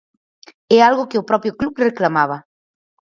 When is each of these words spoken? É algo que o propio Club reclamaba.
É 0.77 0.79
algo 0.89 1.09
que 1.09 1.19
o 1.21 1.27
propio 1.29 1.55
Club 1.59 1.73
reclamaba. 1.87 2.37